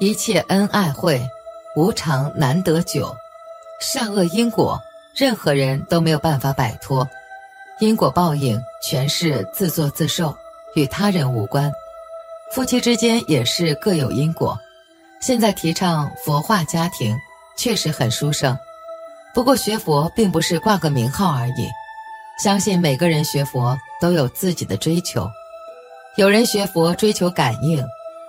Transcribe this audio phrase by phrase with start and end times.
[0.00, 1.28] 一切恩爱会，
[1.74, 3.16] 无常难得久。
[3.80, 4.80] 善恶因果，
[5.16, 7.08] 任何人都没有办法摆脱。
[7.80, 10.36] 因果报应全是自作自受，
[10.74, 11.72] 与他人无关。
[12.52, 14.56] 夫妻之间也是各有因果。
[15.20, 17.16] 现在提倡佛化家庭，
[17.56, 18.56] 确实很殊胜。
[19.34, 21.68] 不过学佛并不是挂个名号而已。
[22.40, 25.28] 相信每个人学佛都有自己的追求。
[26.14, 27.84] 有人学佛追求感应，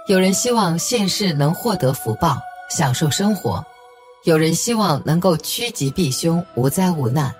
[0.09, 2.35] 有人希望现世能获得福报，
[2.67, 3.63] 享受生活；
[4.23, 7.31] 有人希望能够趋吉避凶，无灾无难。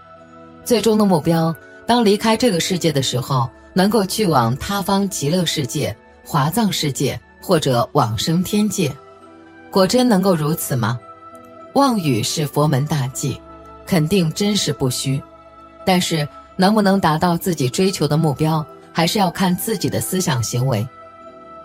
[0.64, 1.52] 最终的目标，
[1.88, 8.96] 当离开这个世界的时候，能够去往他方极乐世界、华藏世界或者往生天界。
[9.72, 11.00] 果真能够如此吗？
[11.74, 13.42] 妄语是佛门大忌，
[13.84, 15.20] 肯定真实不虚。
[15.84, 18.64] 但是能不能达到自己追求的目标，
[18.94, 20.88] 还是要看自己的思想行为。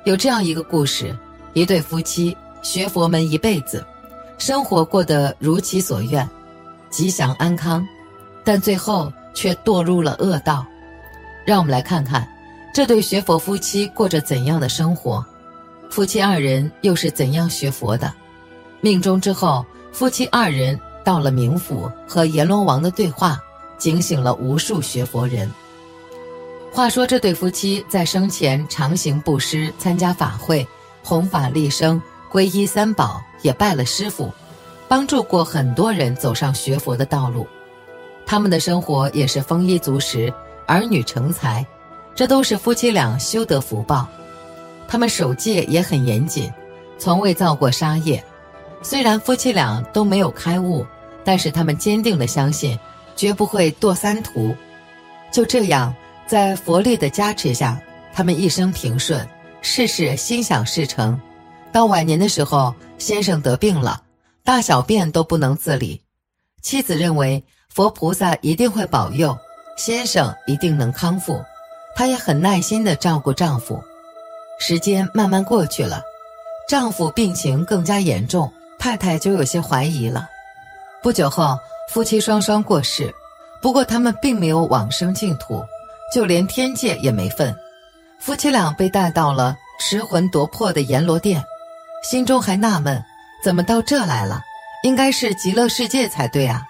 [0.05, 1.17] 有这样一个故事：
[1.55, 3.85] 一对夫妻学佛门一辈子，
[4.37, 6.29] 生活过得如其所愿，
[6.91, 7.87] 吉祥安康，
[8.45, 10.65] 但最后却堕入了恶道。
[11.46, 12.27] 让我们来看看
[12.74, 15.24] 这对学佛夫妻过着怎样的生活。
[15.88, 18.13] 夫妻二人又是怎样学佛的？
[18.83, 23.41] 命中之后，夫妻二人到了冥府，和阎罗王的对话，
[23.79, 25.51] 警醒了无数学佛人。
[26.75, 30.67] 话说这对夫妻在生前常行布施，参加法会，
[31.05, 34.29] 弘法利生，皈依三宝，也拜了师傅，
[34.89, 37.47] 帮助过很多人走上学佛的道路。
[38.27, 40.35] 他们的生活也是丰衣足食，
[40.67, 41.65] 儿女成才，
[42.13, 44.09] 这都是夫妻俩修得福报。
[44.89, 46.52] 他们守戒也很严谨，
[46.99, 48.21] 从未造过杀业。
[48.83, 50.85] 虽然夫妻俩都没有开悟，
[51.23, 52.77] 但是他们坚定地相信，
[53.15, 54.52] 绝不会堕三途。
[55.33, 55.95] 就这样，
[56.27, 57.80] 在佛力的加持下，
[58.13, 59.29] 他们一生平顺，
[59.61, 61.21] 事事心想事成。
[61.71, 64.03] 到晚年的时候，先生得病了，
[64.43, 66.00] 大小便都不能自理。
[66.62, 69.37] 妻子认为佛菩萨一定会保佑
[69.77, 71.45] 先生，一定能康复。
[71.95, 73.83] 她也很耐心地照顾丈夫。
[74.59, 76.03] 时间慢慢过去了，
[76.69, 80.27] 丈夫病情更加严重，太太就有些怀疑了。
[81.03, 81.59] 不久后，
[81.91, 83.15] 夫妻双双过世，
[83.61, 85.63] 不过他们并没有往生净土，
[86.12, 87.54] 就连天界也没份。
[88.19, 91.44] 夫妻俩被带到了失魂夺魄的阎罗殿，
[92.03, 93.03] 心中还纳闷：
[93.44, 94.42] 怎么到这来了？
[94.82, 96.62] 应该是极乐世界才对啊！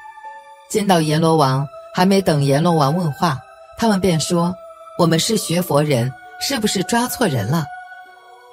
[0.71, 3.39] 见到阎罗王，还没等阎罗王问话，
[3.77, 4.55] 他们便说
[4.99, 7.65] ：“我们是学佛人，是不是抓错人了？”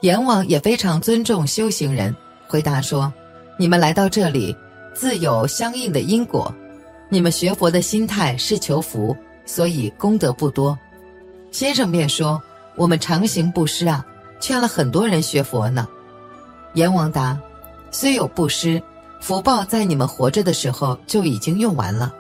[0.02, 2.16] 阎王也非常尊重修行人，
[2.48, 3.14] 回答说
[3.56, 4.56] ：“你们来到这里，
[4.96, 6.54] 自有相应的因果。
[7.08, 9.16] 你们学佛的心态是求福，
[9.52, 10.78] 所以功德不多。”
[11.52, 12.42] 先生便说
[12.78, 14.06] ：“我们常行布施啊，
[14.40, 15.86] 劝了很多人学佛呢。”
[16.76, 17.38] 阎王答
[17.92, 18.82] ：“虽有布施，
[19.20, 22.14] 福报在你们活着的时候就已经用完了。”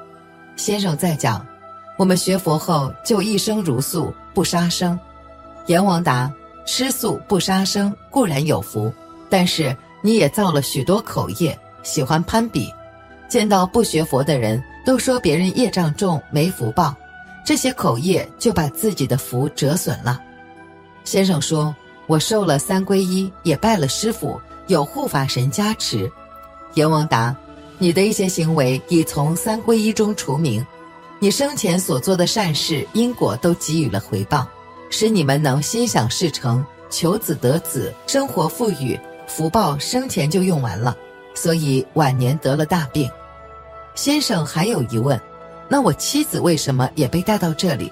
[0.57, 1.45] 先生再讲
[1.97, 4.99] ：“我们学佛后就一生如素，不杀生。”
[5.67, 6.29] 阎王答。
[6.63, 8.93] 吃素不杀生固然有福，
[9.31, 12.71] 但是你也造了许多口业，喜欢攀比，
[13.27, 16.95] 见到不学佛的人都说别人业障重没福报，
[17.45, 20.21] 这些口业就把自己的福折损了。
[21.03, 21.75] 先生说
[22.07, 26.11] ：“我受了三皈依，也拜了师傅，有护法神加持。”
[26.75, 27.35] 阎王答
[27.79, 30.65] ：“你的一些行为已从三皈依中除名，
[31.19, 34.47] 你生前所做的善事因果都给予了回报。”
[34.93, 40.97] 使你们能心想事成，求子得子，生活富裕，福报生前就用完了，
[41.33, 43.09] 所以晚年得了大病。
[43.95, 45.17] 先生还有疑问，
[45.71, 47.89] 那我妻子为什么也被带到这里？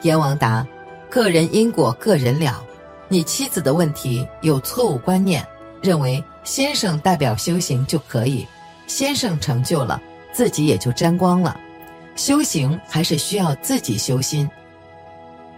[0.00, 0.66] 阎王答：
[1.10, 2.64] 个人因果个人了。
[3.08, 5.46] 你妻子的问题有错误观念，
[5.82, 8.46] 认为先生代表修行就可以，
[8.86, 10.00] 先生成就了，
[10.32, 11.60] 自己也就沾光了。
[12.16, 14.50] 修行还是需要自己修心。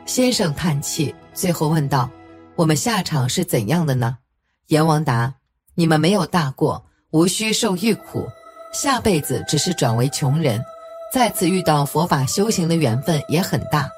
[0.05, 2.11] 先生叹气，最后问道
[2.57, 4.19] ：“我们下场是怎样的呢？”
[4.67, 5.33] 阎王答
[5.77, 8.27] ：“你们没有大过，无需受欲苦，
[8.73, 10.61] 下辈子只是转为穷人，
[11.13, 13.91] 再次遇到佛法修行的缘分也很大。”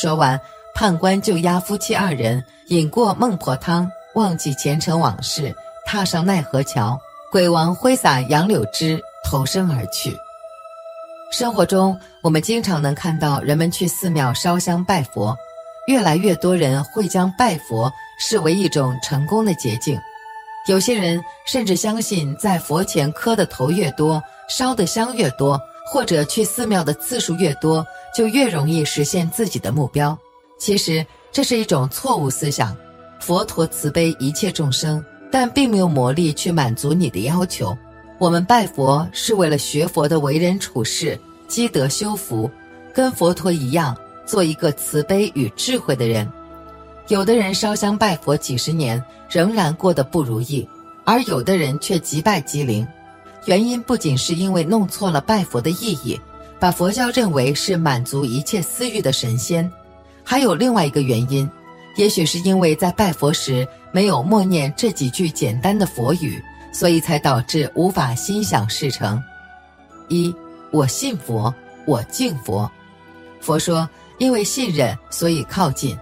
[0.00, 0.40] 说完，
[0.72, 5.54] 判官就押夫妻二人饮过孟婆汤，忘记前尘往事，
[5.84, 6.98] 踏上奈何桥，
[7.30, 10.16] 鬼王挥洒杨柳枝，投身而去。
[11.32, 15.36] 生活中，我们经常能看到人们去寺庙烧香拜佛，
[15.88, 19.98] 越来越多人会将拜佛视为一种成功的捷径。
[20.68, 30.18] 有些人甚至相信，在佛前磕的头越多，烧的香越多，或者去寺庙的次数越多，就越容易实现自己的目标。
[30.58, 32.76] 其实，这是一种错误思想。
[33.20, 37.76] 佛陀慈悲一切众生，但并没有魔力去满足你的要求。
[38.18, 42.50] 我们拜佛是为了学佛的为人处事、积德修福，
[42.92, 46.30] 跟佛陀一样，做一个慈悲与智慧的人。
[47.08, 50.66] 有的人烧香拜佛几十年，仍然过得不如意，
[51.04, 52.86] 而有的人却即拜即灵。
[53.46, 56.18] 原因不仅是因为弄错了拜佛的意义，
[56.58, 59.70] 把佛教认为是满足一切私欲的神仙，
[60.22, 61.48] 还有另外一个原因，
[61.96, 66.42] 也许是因为在拜佛时没有默念这几句简单的佛语，
[66.72, 69.22] 所以才导致无法心想事成。
[70.08, 70.34] 一，
[70.70, 71.54] 我信佛，
[71.86, 72.70] 我敬佛。
[73.40, 73.88] 佛说，
[74.18, 75.96] 因为信任，所以靠近。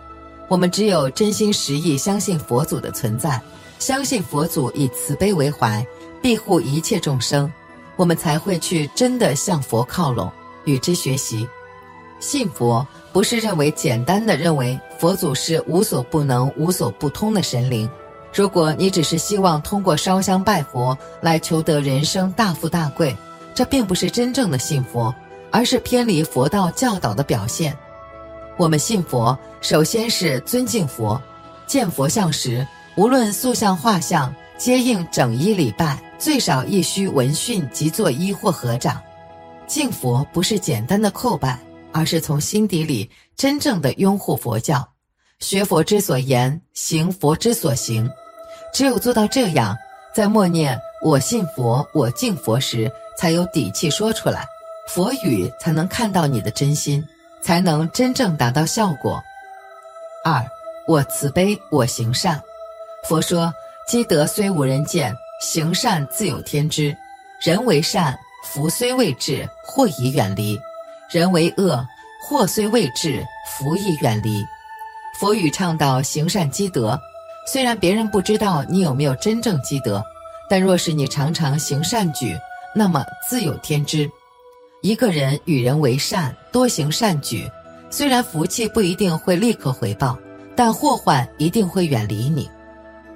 [0.49, 3.41] 我们只有真心实意相信佛祖的存在，
[3.79, 5.85] 相信佛祖以慈悲为怀，
[6.23, 7.53] 庇护一切众生，
[7.97, 10.31] 我们才会去真的向佛靠拢，
[10.65, 11.47] 与之学习。
[12.21, 17.91] 信佛不是认为简单的认为佛祖是无所不能、无所不通的神灵。
[18.33, 23.15] 如果你只是希望通过烧香拜佛来求得人生大富大贵，
[23.53, 25.13] 这并不是真正的信佛，
[25.51, 27.77] 而是偏离佛道教导的表现。
[28.57, 31.21] 我们信佛，首先是尊敬佛，
[31.67, 39.03] 见佛像时，无论塑像画像，皆应整衣礼拜，最少亦需闻讯即作揖或合掌。
[39.67, 41.59] 敬佛不是简单的叩拜，
[41.91, 44.89] 而是从心底里真正的拥护佛教，
[45.41, 48.09] 学佛之所言，行佛之所行。
[48.73, 49.77] 只有做到这样，
[50.15, 52.89] 在默念“我信佛，我敬佛”时，
[53.19, 54.47] 才有底气说出来，
[54.87, 57.05] 佛语才能看到你的真心。
[57.43, 59.21] 才能真正达到效果。
[60.25, 60.47] 二，
[60.87, 62.41] 我慈悲，我行善。
[63.09, 63.53] 佛说，
[63.89, 66.97] 积德虽无人见，行善自有天知。
[67.45, 70.57] 人为善，福虽未至，祸已远离；
[71.11, 71.85] 人为恶，
[72.23, 74.47] 祸虽未至，福已远离。
[75.19, 76.97] 佛语倡导行善积德，
[77.45, 80.01] 虽然别人不知道你有没有真正积德，
[80.49, 82.39] 但若是你常常行善举，
[82.73, 84.09] 那么自有天知。
[84.81, 87.51] 一个人与人为善，多行善举，
[87.91, 90.17] 虽然福气不一定会立刻回报，
[90.55, 92.49] 但祸患一定会远离你。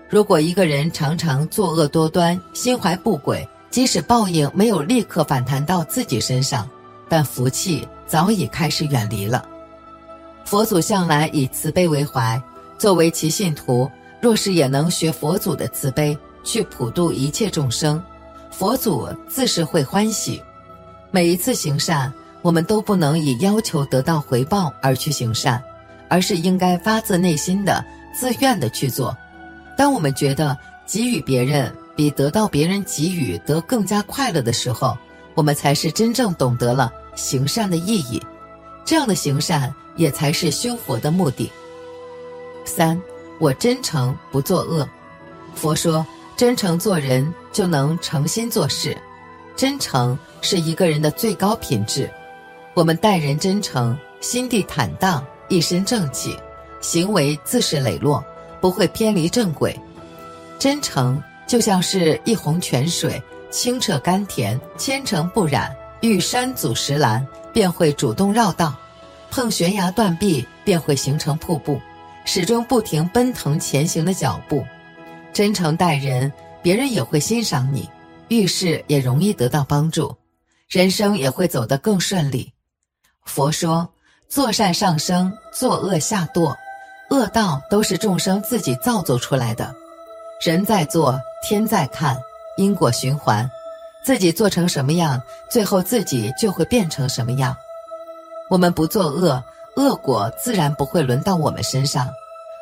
[0.09, 6.69] 如果一个人常常作恶多端，心怀不轨，即使报应没有立刻反弹到自己身上，
[7.09, 9.45] 但福气早已开始远离了。
[10.45, 12.41] 佛祖向来以慈悲为怀，
[12.79, 18.01] 作为其信徒，若是也能学佛祖的慈悲，去普度一切众生，
[18.53, 20.41] 佛祖自是会欢喜。
[21.11, 22.13] 每一次行善，
[22.43, 25.61] 我们都不能以要求得到回报而去行善，
[26.09, 29.17] 而是应该发自内心的、自愿的去做。
[29.77, 30.57] 当我们觉得
[30.87, 34.97] 给予别人比得到别人给予得更加快乐的时候，
[35.35, 38.23] 我们才是真正懂得了行善的意义。
[38.85, 41.51] 这样的行善也才是修佛的目的。
[42.65, 43.01] 三，
[43.39, 44.89] 我真诚不作恶。
[45.55, 46.05] 佛说，
[46.37, 48.97] 真诚做人就能诚心做事。
[49.57, 52.11] 真诚是一个人的最高品质。
[52.75, 56.39] 我们待人真诚，心地坦荡，一身正气，
[56.83, 58.23] 行为自是磊落，
[58.67, 59.79] 不会偏离正轨。
[60.59, 65.73] 真诚就像是一泓泉水，清澈甘甜，千尘不染。
[66.01, 68.77] 遇山阻石拦，便会主动绕道；
[69.31, 71.81] 碰悬崖断壁，便会形成瀑布，
[72.25, 74.67] 始终不停奔腾前行的脚步。
[75.33, 77.89] 真诚待人，别人也会欣赏你。
[78.27, 80.13] 遇事也容易得到帮助，
[80.69, 82.53] 人生也会走得更顺利。
[83.23, 83.89] 佛说：
[84.29, 86.53] 做善上升，作恶下堕，
[87.11, 89.75] 恶道都是众生自己造作出来的。
[90.41, 92.17] 人在做，天在看，
[92.57, 93.51] 因果循环，
[94.05, 97.57] 自己做成什么样，最后自己就会变成什么样。
[98.49, 99.43] 我们不作恶，
[99.77, 102.09] 恶果自然不会轮到我们身上。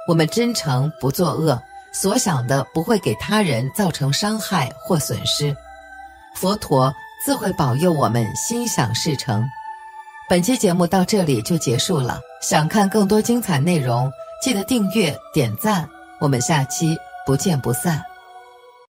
[0.06, 1.60] 我们真诚不作恶。
[1.96, 5.56] 所想的不会给他人造成伤害或损失，
[6.34, 6.92] 佛陀
[7.24, 9.48] 自会保佑我们心想事成。
[10.28, 14.12] 本期节目到这里就结束了，想看更多精彩内容，
[14.44, 15.88] 记得订阅点赞，
[16.20, 18.04] 我们下期不见不散。